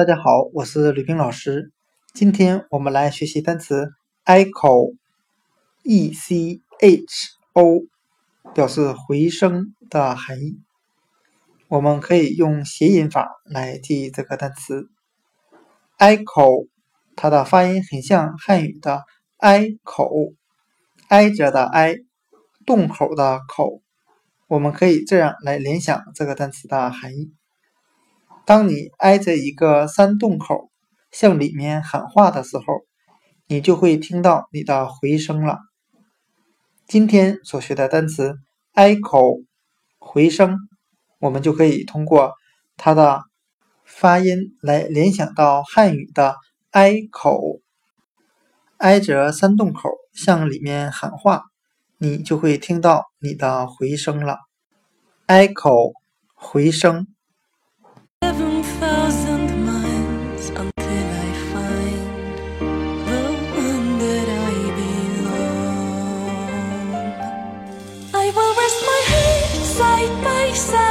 [0.00, 1.72] 大家好，我是吕冰老师。
[2.14, 3.90] 今天我们来学习单词
[4.24, 7.82] echo，e c h o，
[8.54, 10.58] 表示回声的含义。
[11.68, 14.88] 我们可以用谐音法来记忆这个单词
[15.98, 16.68] echo，
[17.14, 19.02] 它的发音很像汉语的
[19.36, 20.32] 挨口，
[21.08, 21.96] 挨着的挨，
[22.64, 23.82] 洞口的口。
[24.46, 27.34] 我们可以这样来联想这个单词的含义。
[28.50, 30.72] 当你挨着一个山洞口
[31.12, 32.64] 向里面喊话的时候，
[33.46, 35.60] 你就会听到你的回声了。
[36.88, 38.34] 今天所学的单词
[38.74, 39.44] “echo”
[40.00, 40.56] 回声，
[41.20, 42.32] 我们就可以通过
[42.76, 43.22] 它的
[43.84, 46.34] 发音来联想到汉语的
[46.72, 47.60] “挨口”，
[48.78, 51.44] 挨着山洞口向里面喊话，
[51.98, 54.38] 你就会听到你的回声了。
[55.28, 55.92] echo
[56.34, 57.06] 回声。
[68.34, 70.89] Will rest my head side by side.